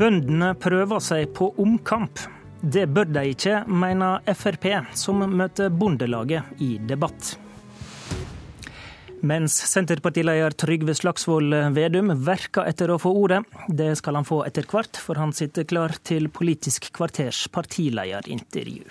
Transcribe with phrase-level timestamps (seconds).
[0.00, 2.22] Bøndene prøver seg på omkamp.
[2.60, 4.64] Det bør de ikke, mener Frp,
[4.96, 7.34] som møter Bondelaget i debatt.
[9.20, 13.42] Mens Senterpartileder Trygve Slagsvold Vedum verker etter å få ordet.
[13.68, 18.88] Det skal han få etter hvert, for han sitter klar til Politisk kvarters partilederintervju.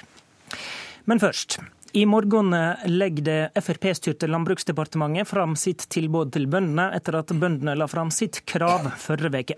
[1.09, 1.57] Men først.
[1.91, 7.87] I morgen legger det Frp-styrte Landbruksdepartementet fram sitt tilbud til bøndene, etter at bøndene la
[7.89, 9.55] fram sitt krav forrige uke.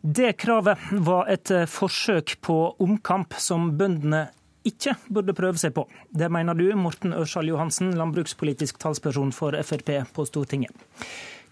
[0.00, 4.26] Det kravet var et forsøk på omkamp som bøndene
[4.68, 5.86] ikke burde prøve seg på.
[6.10, 10.76] Det mener du, Morten Ørsal Johansen, landbrukspolitisk talsperson for Frp på Stortinget.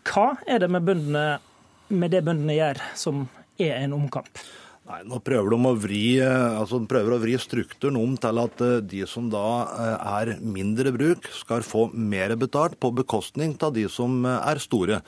[0.05, 1.25] Hva er det med, bøndene,
[1.89, 3.25] med det bøndene gjør som
[3.57, 4.45] er en omkamp?
[4.85, 8.61] Nei, Nå prøver de å vri, altså de prøver å vri strukturen om til at
[8.61, 13.73] eh, de som da eh, er mindre bruk, skal få mer betalt på bekostning av
[13.79, 14.99] de som eh, er store.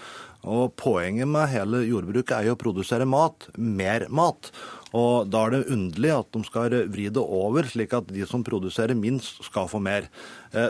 [0.48, 4.48] Og Poenget med hele jordbruket er jo å produsere mat, mer mat.
[4.96, 8.46] Og Da er det underlig at de skal vri det over, slik at de som
[8.46, 10.06] produserer minst, skal få mer.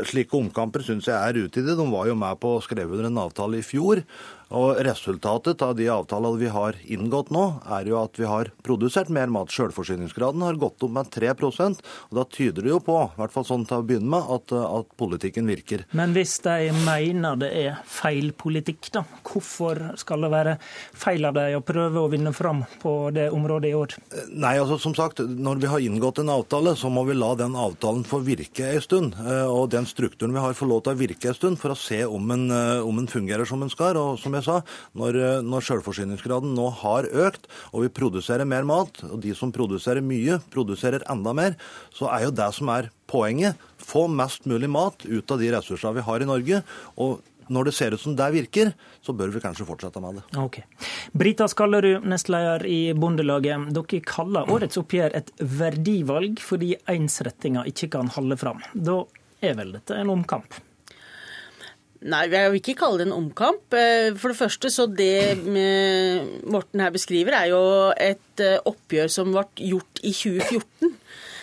[0.09, 1.77] Slike omkamper syns jeg er utidige.
[1.79, 4.01] De var jo med på å skrive under en avtale i fjor.
[4.55, 7.45] Og Resultatet av de avtalene vi har inngått nå,
[7.77, 9.51] er jo at vi har produsert mer mat.
[9.51, 13.47] Selvforsyningsgraden har gått opp med 3% og Da tyder det jo på, i hvert fall
[13.49, 15.83] sånn til å begynne med, at, at politikken virker.
[15.97, 20.57] Men hvis de mener det er feil politikk, da, hvorfor skal det være
[20.95, 23.97] feil av dem å prøve å vinne fram på det området i år?
[24.31, 27.59] Nei, altså som sagt, når vi har inngått en avtale, så må vi la den
[27.59, 29.19] avtalen få virke en stund.
[29.51, 32.05] Og den strukturen vi har, få lov til å virke en stund for å se
[32.07, 32.47] om en,
[32.87, 33.99] om den fungerer som den skal.
[33.99, 34.61] og som jeg sa,
[34.99, 39.55] når, eh, når selvforsyningsgraden nå har økt, og vi produserer mer mat, og de som
[39.55, 41.57] produserer mye, produserer enda mer,
[41.95, 43.57] så er jo det som er poenget.
[43.83, 46.63] Få mest mulig mat ut av de ressursene vi har i Norge.
[46.97, 48.73] og når det ser ut som det virker,
[49.05, 50.25] så bør vi kanskje fortsette med det.
[50.41, 50.61] Ok.
[51.15, 53.69] Brita Skallerud, nestleder i Bondelaget.
[53.77, 58.65] Dere kaller årets oppgjør et verdivalg fordi ensrettinga ikke kan holde fram.
[58.75, 59.05] Da
[59.45, 60.59] er vel dette en omkamp?
[62.05, 63.73] Nei, jeg vil ikke kalle det en omkamp.
[63.77, 65.39] Eh, for det første, så det
[66.45, 67.63] Morten her beskriver, er jo
[67.93, 70.93] et eh, oppgjør som ble gjort i 2014.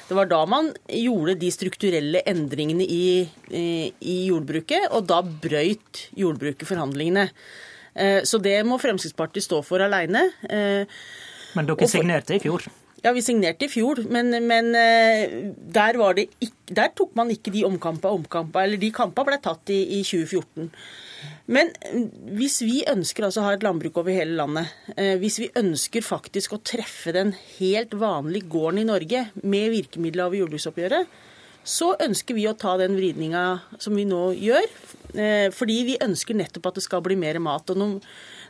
[0.03, 6.69] Det var da man gjorde de strukturelle endringene i, i jordbruket, og da brøyt jordbruket
[6.69, 7.29] forhandlingene.
[7.95, 10.27] Eh, så det må Fremskrittspartiet stå for alene.
[11.53, 12.67] Men dere signerte i fjor?
[13.03, 15.33] Ja, vi signerte i fjor, men, men eh,
[15.75, 19.81] der, ikke, der, tok man ikke de omkampa omkampa, eller de kampa ble tatt i,
[19.97, 20.69] i 2014.
[21.51, 22.05] Men mm,
[22.39, 26.05] hvis vi ønsker altså å ha et landbruk over hele landet, eh, hvis vi ønsker
[26.05, 31.19] faktisk å treffe den helt vanlige gården i Norge med virkemidler over jordbruksoppgjøret,
[31.63, 33.43] så ønsker vi å ta den vridninga
[33.83, 34.69] som vi nå gjør.
[35.11, 37.67] Eh, fordi vi ønsker nettopp at det skal bli mer mat.
[37.67, 37.99] og noen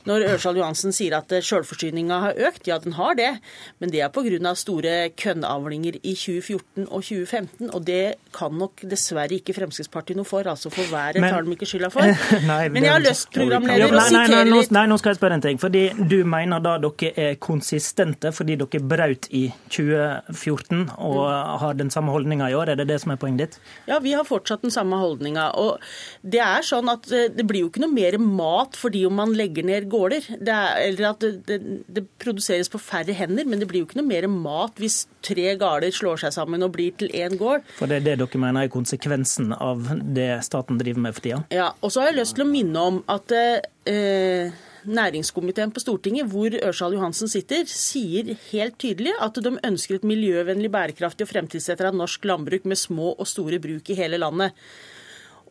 [0.09, 3.31] når Ørsal Johansen sier at selvforsyninga har økt, ja den har det,
[3.79, 4.53] men det er pga.
[4.55, 7.69] store kønnavlinger i 2014 og 2015.
[7.73, 10.47] Og det kan nok dessverre ikke Fremskrittspartiet noe for.
[10.47, 12.07] altså For været tar de ikke skylda for.
[12.51, 15.45] Nei, men jeg har lyst, programleder, å sitere litt Nei, nå skal jeg spørre en
[15.45, 15.59] ting.
[15.61, 21.53] fordi Du mener da dere er konsistente fordi dere brøt i 2014 og mm.
[21.63, 22.73] har den samme holdninga i år?
[22.73, 23.59] Er det det som er poenget ditt?
[23.89, 25.49] Ja, vi har fortsatt den samme holdninga.
[25.61, 25.81] Og
[26.21, 29.35] det er sånn at eh, det blir jo ikke noe mer mat fordi om man
[29.37, 30.27] legger ned gårder.
[30.39, 33.89] Det er, eller at det, det, det, produseres på færre hender, men det blir jo
[33.89, 37.63] ikke noe mer mat hvis tre gårder slår seg sammen og blir til én gård.
[37.77, 39.87] For det er det dere mener er konsekvensen av
[40.17, 41.41] det staten driver med for tida?
[41.53, 41.71] Ja.
[41.81, 44.53] Og så har jeg lyst til å minne om at eh,
[44.85, 50.71] næringskomiteen på Stortinget, hvor Ørsal Johansen sitter, sier helt tydelig at de ønsker et miljøvennlig,
[50.73, 54.55] bærekraftig og fremtidsrettet norsk landbruk med små og store bruk i hele landet.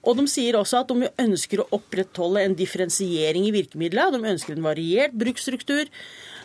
[0.02, 4.18] Og de sier også at de ønsker å opprettholde en differensiering i virkemidlene.
[4.18, 5.90] De ønsker en variert bruksstruktur.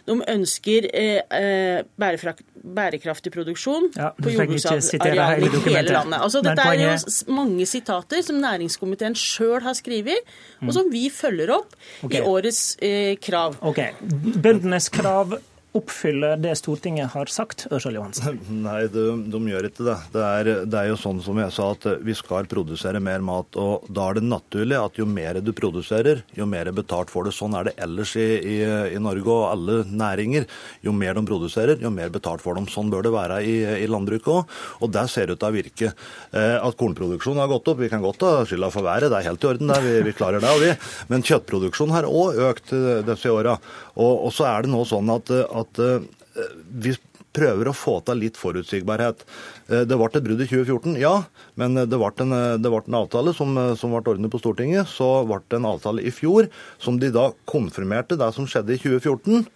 [0.07, 1.81] De ønsker eh, eh
[2.67, 6.19] bærekraftig produksjon ja, på jordbruksarealet i hele landet.
[6.19, 10.27] Altså, dette er jo mange sitater som næringskomiteen sjøl har skrevet,
[10.63, 12.19] og som vi følger opp okay.
[12.19, 13.59] i årets eh, krav.
[13.67, 13.83] Ok,
[14.43, 15.37] Bøndenes krav
[15.77, 18.39] oppfylle det Stortinget har sagt, Ørsal Johansen?
[18.67, 19.97] Nei, de, de gjør ikke det.
[20.13, 23.57] Det er, det er, jo sånn som jeg sa, at vi skal produsere mer mat.
[23.59, 27.33] og Da er det naturlig at jo mer du produserer, jo mer betalt får du.
[27.35, 28.57] Sånn er det ellers i, i,
[28.95, 30.47] i Norge og alle næringer.
[30.85, 32.65] Jo mer de produserer, jo mer betalt får de.
[32.73, 34.57] Sånn bør det være i, i landbruket òg.
[34.81, 35.91] Og det ser ut til å virke.
[36.31, 39.29] Eh, at kornproduksjonen har gått opp, vi kan godt ta skylda for været, det er
[39.29, 40.53] helt i orden, der, Vi, vi klarer det.
[40.61, 40.73] vi.
[41.11, 43.57] Men kjøttproduksjonen har òg økt eh, disse åra.
[43.97, 45.99] Og, og, så er det nå sånn at, at uh,
[46.71, 46.95] vi
[47.37, 49.25] prøver å få til litt forutsigbarhet.
[49.69, 51.13] Uh, det ble et brudd i 2014, ja,
[51.59, 54.89] men det ble en, det ble en avtale som, som, ble ordnet på Stortinget.
[54.91, 56.49] Så ble det en avtale i fjor
[56.81, 59.47] som de da konfirmerte det som skjedde i 2014.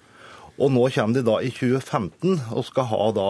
[0.61, 3.27] Og nå kommer de da i 2015 og skal ha da,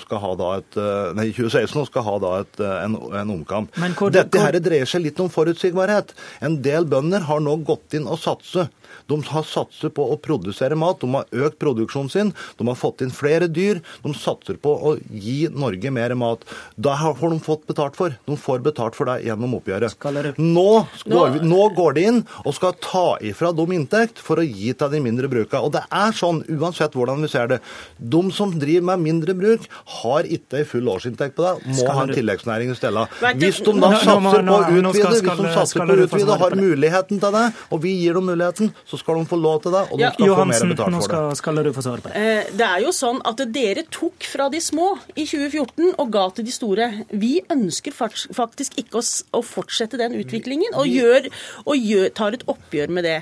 [0.00, 3.34] skal ha da et eh, Nei, 2016 og skal ha da et, eh, en, en
[3.36, 3.76] omkamp.
[3.98, 6.14] Hvor, Dette her dreier seg litt om forutsigbarhet.
[6.44, 8.72] En del bønder har nå gått inn og satset.
[9.10, 13.04] De har satset på å produsere mat, de har økt produksjonen sin, de har fått
[13.04, 13.80] inn flere dyr.
[14.04, 16.44] De satser på å gi Norge mer mat.
[16.76, 18.14] Da har de fått betalt for.
[18.26, 19.96] De får betalt for det gjennom oppgjøret.
[20.40, 24.46] Nå går, vi, nå går de inn og skal ta ifra dem inntekt for å
[24.46, 25.60] gi til de mindre bruka.
[25.64, 27.60] Og det er sånn, uansett hvordan vi ser det.
[27.98, 29.68] De som driver med mindre bruk,
[30.00, 33.06] har ikke ei full årsinntekt på det, må ha en tilleggsnæring i stedet.
[33.40, 37.20] Hvis de da satser på å utvide, hvis de satser på å utvide, har muligheten
[37.22, 40.00] til det, og vi gir dem muligheten, så skal de få lov til det, og
[40.00, 41.20] de skal Johansen, få mer betalt for det.
[41.24, 42.20] Nå skal, du få svare på det.
[42.20, 46.24] Eh, det er jo sånn at dere tok fra de små i 2014 og ga
[46.36, 46.88] til de store.
[47.16, 51.30] Vi ønsker faktisk ikke å, fortsette den utviklingen, og, gjør,
[51.64, 53.18] og gjør, tar et oppgjør med det.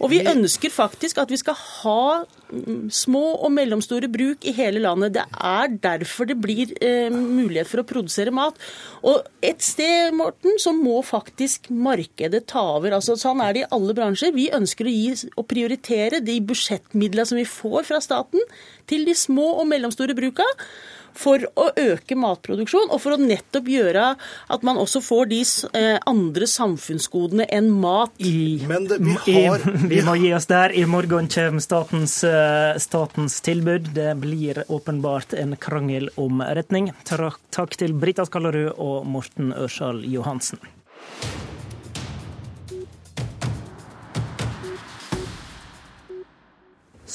[0.00, 2.04] Og vi ønsker faktisk at vi skal ha
[2.52, 5.16] mm, små og mellomstore bruk i hele landet.
[5.16, 8.60] Det er derfor det blir eh, mulighet for å produsere mat.
[9.06, 12.98] Og et sted, Morten, så må faktisk markedet ta over.
[12.98, 14.34] Altså, sånn er det i alle bransjer.
[14.36, 14.95] Vi ønsker å, gi,
[15.36, 18.42] å prioritere de budsjettmidlene som vi får fra staten,
[18.86, 20.46] til de små og mellomstore bruka
[21.16, 24.08] for å øke matproduksjon, og for å nettopp gjøre
[24.52, 25.40] at man også får de
[25.78, 28.12] eh, andre samfunnsgodene enn mat.
[28.18, 29.16] I, det, vi,
[29.46, 30.74] har, i, vi, må gi oss der.
[30.76, 33.92] I morgen kommer statens, eh, statens tilbud.
[33.96, 36.92] Det blir åpenbart en krangel om retning.
[37.06, 40.60] Takk til Brita Skallerud og Morten Ørsal Johansen.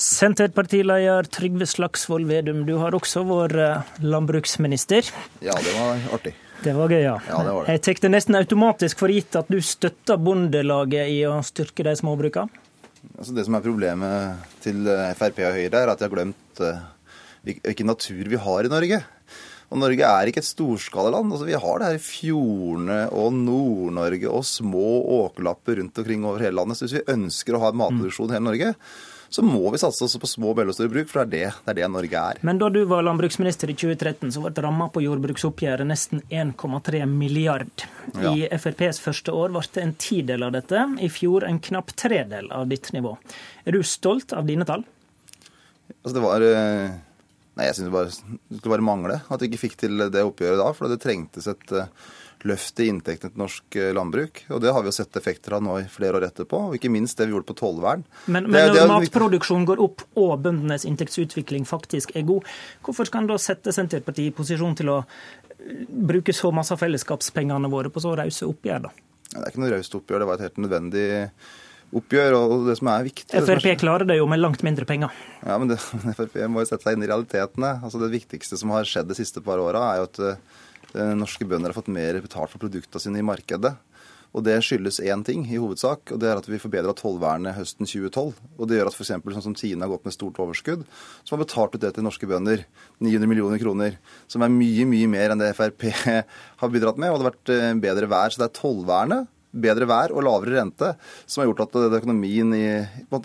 [0.01, 5.05] Senterpartileder Trygve Slagsvold Vedum, du har også vært eh, landbruksminister.
[5.45, 6.33] Ja, det var artig.
[6.61, 7.13] Det var gøy, ja.
[7.27, 7.75] ja det var det.
[7.75, 11.93] Jeg tar det nesten automatisk for gitt at du støtter Bondelaget i å styrke de
[11.99, 12.49] små brukene?
[13.13, 16.63] Altså det som er problemet til eh, Frp og Høyre, er at de har glemt
[16.65, 16.81] uh,
[17.45, 19.01] hvilken natur vi har i Norge.
[19.71, 21.29] Og Norge er ikke et storskalaland.
[21.29, 26.41] Altså, vi har det her i fjordene og Nord-Norge og små åkerlapper rundt omkring over
[26.43, 26.81] hele landet.
[26.81, 28.75] Så hvis vi ønsker å ha en matproduksjon i hele Norge,
[29.31, 31.71] så må vi satse også på små og mellomstore bruk, for det er det, det
[31.71, 32.39] er det Norge er.
[32.43, 37.85] Men da du var landbruksminister i 2013, så ble ramma på jordbruksoppgjøret nesten 1,3 milliard.
[38.11, 38.33] Ja.
[38.33, 42.51] I FrPs første år ble det en tidel av dette, i fjor en knapp tredel
[42.51, 43.15] av ditt nivå.
[43.63, 44.83] Er du stolt av dine tall?
[46.01, 46.43] Altså det var...
[46.43, 46.99] Eh,
[47.55, 50.59] nei, jeg syns det, det skulle bare mangle at vi ikke fikk til det oppgjøret
[50.59, 50.73] da.
[50.75, 51.87] For det trengtes et eh,
[52.47, 54.43] løft i inntektene til norsk eh, landbruk.
[54.53, 56.91] Og det har vi jo sett effekter av nå i flere år etterpå, og ikke
[56.93, 58.03] minst det vi gjorde på tollvern.
[58.25, 62.49] Men, men når det, matproduksjonen går opp og bøndenes inntektsutvikling faktisk er god,
[62.85, 66.81] hvorfor skal en da sette Senterpartiet i posisjon til å eh, bruke så masse av
[66.81, 68.95] fellesskapspengene våre på så rause oppgjør, da?
[69.31, 71.09] Det er ikke noe raust oppgjør, det var et helt nødvendig
[71.95, 72.35] oppgjør.
[72.35, 73.43] og det som er viktig...
[73.47, 75.13] Frp klarer det jo med langt mindre penger.
[75.39, 75.79] Ja, men det,
[76.17, 77.77] Frp må jo sette seg inn i realitetene.
[77.79, 81.47] Altså Det viktigste som har skjedd de siste par åra, er jo at Eh, norske
[81.47, 83.75] bønder har fått mer betalt for produktene sine i markedet.
[84.31, 87.83] Og Det skyldes én ting i hovedsak, og det er at vi forbedra tollvernet høsten
[87.83, 88.31] 2012.
[88.57, 89.11] Og Det gjør at f.eks.
[89.11, 90.85] sånn som Tine har gått med stort overskudd,
[91.25, 92.63] som har betalt ut det til norske bønder,
[93.03, 93.99] 900 millioner kroner,
[94.31, 95.89] som er mye mye mer enn det Frp
[96.63, 97.11] har bidratt med.
[97.11, 98.31] Og det har vært eh, bedre vær.
[98.31, 100.93] Så det er tollvernet bedre vær og lavere rente
[101.25, 102.63] som har gjort at økonomien i,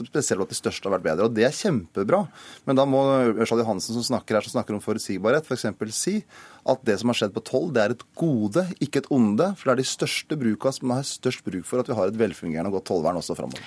[0.08, 1.28] spesielt blant de største har vært bedre.
[1.28, 2.24] Og det er kjempebra.
[2.66, 3.02] Men da må
[3.36, 5.68] Ørsal Johansen som snakker her, som snakker om forutsigbarhet, f.eks.
[5.78, 6.18] For si
[6.66, 9.52] at det som har skjedd på toll, det er et gode, ikke et onde.
[9.56, 12.18] For det er de største bruka som har størst bruk for at vi har et
[12.20, 13.62] velfungerende og godt tollvern også framover.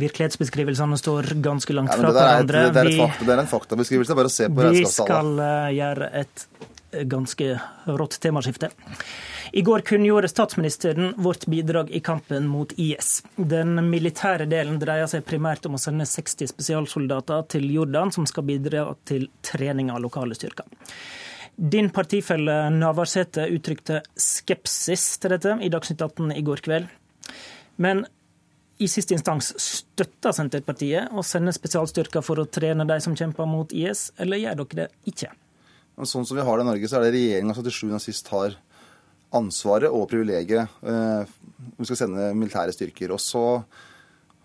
[0.00, 2.68] Virkelighetsbeskrivelsene står ganske langt fra hverandre.
[2.70, 4.16] Det, det, er en faktabeskrivelse.
[4.18, 4.84] Bare å se på regnskapstallene.
[4.86, 6.46] Vi skal uh, gjøre et
[7.10, 7.50] ganske
[7.98, 8.70] rått temaskifte.
[9.52, 13.22] I går kunngjorde statsministeren vårt bidrag i kampen mot IS.
[13.36, 18.46] Den militære delen dreier seg primært om å sende 60 spesialsoldater til Jordan, som skal
[18.46, 20.70] bidra til trening av lokale styrker.
[21.56, 26.86] Din partifelle Navarsete uttrykte skepsis til dette i Dagsnytt 18 i går kveld.
[27.82, 28.06] Men
[28.78, 33.74] i siste instans støtter Senterpartiet å sende spesialstyrker for å trene de som kjemper mot
[33.74, 35.34] IS, eller gjør dere det ikke?
[36.00, 38.06] Sånn som vi har det i Norge, så er det regjeringa som til sjuende og
[38.06, 38.54] sist har
[39.36, 40.80] ansvaret og privilegiet
[41.70, 43.12] om vi skal sende militære styrker.
[43.14, 43.44] Og så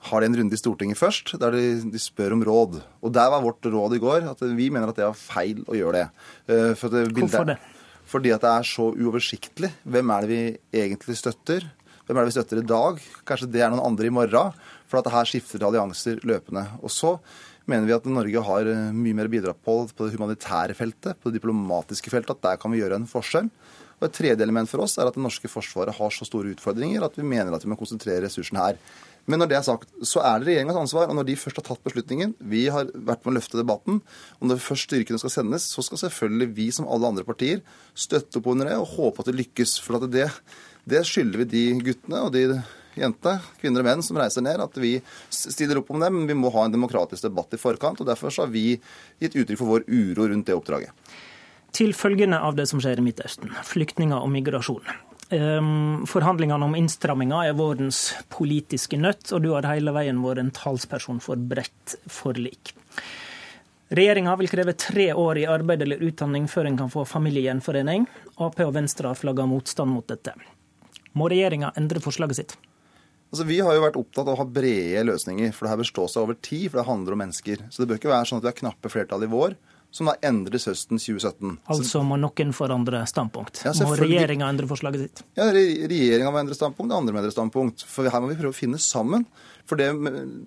[0.09, 2.77] har de en runde i Stortinget først, der de, de, spør om råd.
[3.01, 5.77] Og der var vårt råd i går at vi mener at det er feil å
[5.77, 6.05] gjøre det.
[6.51, 7.57] Eh, for det Hvorfor det?
[8.05, 9.71] Fordi at det er så uoversiktlig.
[9.81, 11.65] Hvem er det vi egentlig støtter?
[12.05, 13.01] Hvem er det vi støtter i dag?
[13.25, 14.53] Kanskje det er noen andre i morgen?
[14.85, 16.67] For at det her skifter allianser løpende.
[16.85, 17.15] Og så
[17.65, 21.17] mener vi at Norge har eh, mye mer å bidra på på det humanitære feltet,
[21.17, 23.49] på det diplomatiske feltet, at der kan vi gjøre en forskjell.
[23.99, 27.05] Og Et tredje element for oss er at det norske forsvaret har så store utfordringer
[27.05, 28.79] at vi mener at vi må konsentrere ressursene her.
[29.25, 31.09] Men når det er sagt, så er det regjeringas ansvar.
[31.09, 34.01] Og når de først har tatt beslutningen, vi har vært med å løfte debatten,
[34.37, 37.63] og når først styrkene skal sendes, så skal selvfølgelig vi som alle andre partier
[37.97, 39.79] støtte opp under det og håpe at det lykkes.
[39.81, 40.27] For det,
[40.85, 42.45] det skylder vi de guttene og de
[42.95, 44.97] jentene, kvinner og menn som reiser ned, at vi
[45.33, 46.11] stiller opp om det.
[46.13, 48.03] Men vi må ha en demokratisk debatt i forkant.
[48.03, 50.93] og Derfor har vi gitt uttrykk for vår uro rundt det oppdraget.
[51.75, 54.85] Til følgende av det som skjer i Midtøsten, flyktninger og migrasjon.
[55.35, 60.53] Ehm, forhandlingene om innstramminger er vårens politiske nøtt, og du har hele veien vært en
[60.55, 62.71] talsperson for bredt forlik.
[63.95, 68.07] Regjeringa vil kreve tre år i arbeid eller utdanning før en kan få familiegjenforening.
[68.39, 70.33] Ap og Venstre har flagga motstand mot dette.
[71.13, 72.55] Må regjeringa endre forslaget sitt?
[73.33, 75.91] Altså, vi har jo vært opptatt av å ha brede løsninger, for det her bør
[75.91, 76.69] stå seg over tid.
[76.69, 77.67] For det handler om mennesker.
[77.69, 79.57] Så det bør ikke være sånn at vi har knappe flertall i vår
[79.95, 81.55] som da endres høsten 2017.
[81.71, 83.61] Altså må noen forandre standpunkt?
[83.63, 85.21] Ja, må regjeringa endre forslaget sitt?
[85.39, 87.85] Ja, regjeringa må endre standpunkt, andre må endre standpunkt.
[87.87, 89.23] For her må vi prøve å finne sammen.
[89.65, 89.87] For det,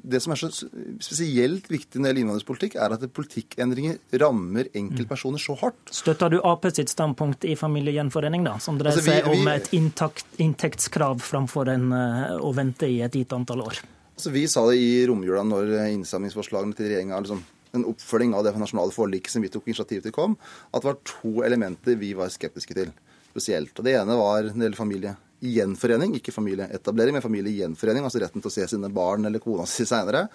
[0.07, 5.43] det som er så spesielt viktig når det gjelder innvandringspolitikk, er at politikkendringer rammer enkeltpersoner
[5.43, 5.81] så hardt.
[5.97, 10.29] Støtter du Ap sitt standpunkt i familiegjenforening, da, som dreier altså, seg om et inntakt,
[10.39, 13.81] inntektskrav framfor en, eh, å vente i et gitt antall år?
[14.13, 17.43] Altså, vi sa det i romjula når innsamlingsforslagene til regjeringa liksom
[17.77, 20.37] en oppfølging av det nasjonale forliket som vi tok initiativ til kom,
[20.73, 22.93] at det var to elementer vi var skeptiske til
[23.29, 23.75] spesielt.
[23.77, 28.51] Og Det ene var når det gjelder familiegjenforening, ikke familieetablering, men familiegjenforening, altså retten til
[28.51, 30.27] å se sine barn eller kona si seinere.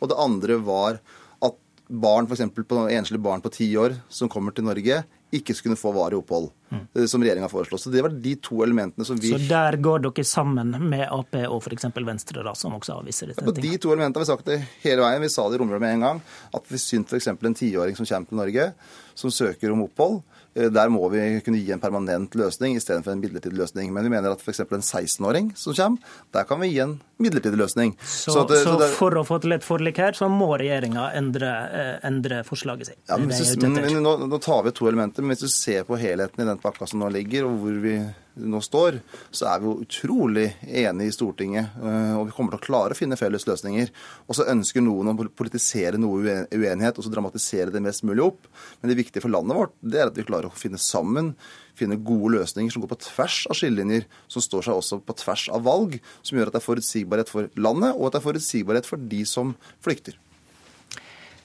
[0.00, 1.00] Og det andre var
[1.42, 1.58] at
[1.88, 2.44] barn, f.eks.
[2.46, 7.06] enslige barn på ti år som kommer til Norge, ikke skulle få varig opphold, mm.
[7.08, 7.78] som regjeringa foreslo.
[7.80, 11.38] Så det var de to elementene som vi Så der går dere sammen med Ap
[11.46, 11.88] og f.eks.
[11.96, 13.40] Venstre, da, som også avviser dette?
[13.40, 15.24] Ja, på de to elementene har vi sagt det hele veien.
[15.24, 16.22] Vi sa det i romjulet med en gang.
[16.52, 17.32] At vi syns f.eks.
[17.32, 18.68] en tiåring som kommer til Norge,
[19.16, 23.22] som søker om opphold, Eh, der må vi kunne gi en permanent løsning istedenfor en
[23.22, 23.92] midlertidig løsning.
[23.94, 24.60] Men vi mener at f.eks.
[24.66, 27.94] en 16-åring som kommer, der kan vi gi en midlertidig løsning.
[28.00, 30.50] Så, så, at, så, så det, for å få til et forlik her, så må
[30.60, 33.00] regjeringa endre, eh, endre, forslaget sitt?
[33.08, 33.32] Ja, men,
[33.78, 36.60] men, nå, nå, tar vi to elementer, men hvis du ser på helheten i den
[36.60, 37.96] pakka som nå ligger, og hvor vi
[38.34, 38.98] nå står,
[39.30, 41.74] så er vi jo utrolig enige i Stortinget.
[41.76, 43.92] Eh, og vi kommer til å klare å finne felles løsninger.
[44.26, 48.48] Og så ønsker noen å politisere noe uenighet og så dramatisere det mest mulig opp.
[48.80, 51.34] Men det viktige for landet vårt det er at vi klarer å finne sammen,
[51.78, 55.46] finne gode løsninger som går på tvers av skillelinjer, som står seg også på tvers
[55.52, 58.88] av valg, som gjør at det er forutsigbarhet for landet, og at det er forutsigbarhet
[58.88, 60.18] for de som flykter.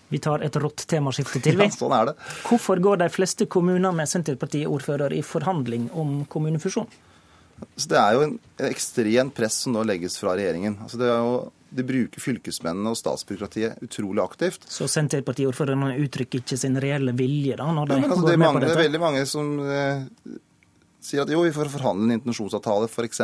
[0.10, 1.60] Vi tar et rått temaskifte til.
[1.66, 2.16] Ja, sånn er det.
[2.48, 6.88] Hvorfor går de fleste kommuner med Senterparti-ordfører i forhandling om kommunefusjon?
[7.76, 8.34] Så det er jo en
[8.70, 10.78] ekstremt press som nå legges fra regjeringen.
[10.86, 11.38] Altså det er jo,
[11.78, 14.68] de bruker fylkesmennene og statsbyråkratiet utrolig aktivt.
[14.72, 18.60] Så Senterpartiordførerne uttrykker ikke sin reelle vilje da, når de ja, altså, går med mange,
[18.60, 18.74] på dette?
[18.74, 20.38] Det er veldig mange som eh,
[21.08, 23.22] sier at jo, vi får forhandle en intensjonsavtale, f.eks.,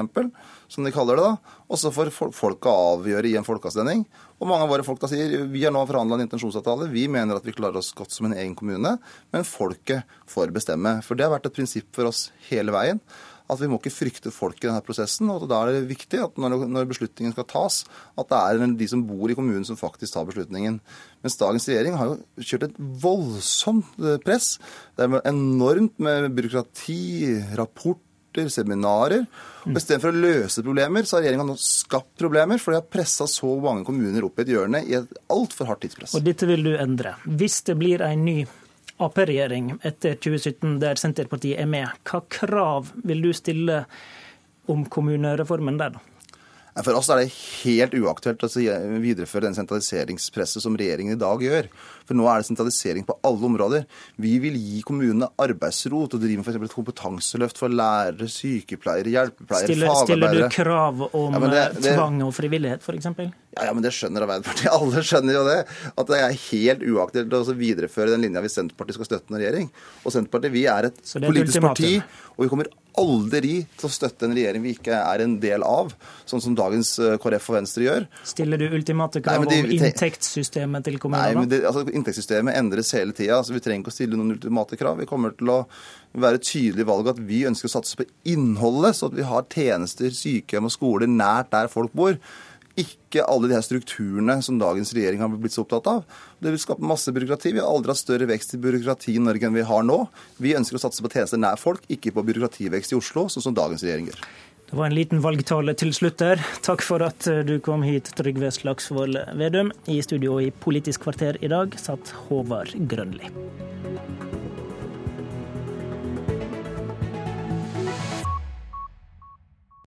[0.72, 1.58] som de kaller det da.
[1.68, 4.06] Og så får folket avgjøre i en folkeavstemning.
[4.40, 7.40] Og mange av våre folk da sier vi har nå forhandla en intensjonsavtale, vi mener
[7.40, 8.96] at vi klarer oss godt som en egen kommune,
[9.36, 10.98] men folket får bestemme.
[11.06, 13.04] For det har vært et prinsipp for oss hele veien
[13.52, 15.30] at vi må ikke frykte folk i denne prosessen.
[15.32, 17.82] og Da er det viktig at når, beslutningen skal tas,
[18.20, 20.80] at det er de som bor i kommunen som faktisk tar beslutningen.
[21.24, 24.56] Mens dagens regjering har jo kjørt et voldsomt eh, press.
[24.98, 27.04] Det er enormt med byråkrati,
[27.60, 29.28] rapporter, seminarer.
[29.68, 33.28] Og Istedenfor å løse problemer, så har regjeringa nå skapt problemer, for de har pressa
[33.30, 36.18] så mange kommuner opp i et hjørne i et altfor hardt tidspress.
[36.18, 37.18] Og dette vil du endre.
[37.28, 38.42] Hvis det blir en ny
[39.02, 43.84] Ap-regjering etter 2017 der Senterpartiet er med, hva krav vil du stille
[44.70, 46.10] om kommunereformen der, da?
[46.82, 51.68] For oss er det helt uaktuelt å videreføre den sentraliseringspresset som regjeringen i dag gjør.
[52.08, 53.86] For nå er det sentralisering på alle områder.
[54.18, 56.58] Vi vil gi kommunene arbeidsro til å drive med f.eks.
[56.58, 60.34] et kompetanseløft for lærere, sykepleiere, hjelpepleiere, stiller, fagarbeidere.
[60.34, 63.30] Stiller du krav om ja, det, det, tvang og frivillighet, f.eks.?
[63.54, 64.70] Ja, ja, men det skjønner Arbeiderpartiet.
[64.78, 65.60] Alle skjønner jo det.
[65.94, 69.68] At det er helt uaktuelt å videreføre den linja hvis Senterpartiet skal støtte en regjering.
[70.04, 71.98] Og Senterpartiet, vi er et, er politisk parti,
[72.34, 75.94] og vi kommer aldri til å støtte en regjering vi ikke er en del av,
[76.30, 78.06] sånn som dagens eh, KrF og Venstre gjør.
[78.30, 81.32] Stiller du ultimate krav om inntektssystemet til kommunene?
[81.32, 83.40] Nei, men det, altså, Inntektssystemet endres hele tida.
[83.40, 85.02] Altså, vi trenger ikke å stille noen ultimate krav.
[85.02, 85.60] Vi kommer til å
[86.22, 90.14] være tydelig valget at vi ønsker å satse på innholdet, så at vi har tjenester,
[90.14, 92.20] sykehjem og skoler nært der folk bor.
[92.80, 96.00] Ikke alle de her strukturene som dagens regjering har blitt så opptatt av.
[96.42, 97.52] Det vil skape masse byråkrati.
[97.54, 100.00] Vi har aldri hatt større vekst i byråkrati i Norge enn vi har nå.
[100.42, 103.58] Vi ønsker å satse på tjenester nær folk, ikke på byråkrativekst i Oslo, sånn som
[103.58, 104.26] dagens regjering gjør.
[104.74, 106.42] Det var en liten valgtale til slutt der.
[106.66, 109.70] Takk for at eh, du kom hit, Trygve Slagsvold Vedum.
[109.86, 113.30] I studio i Politisk kvarter i dag satt Håvard Grønli.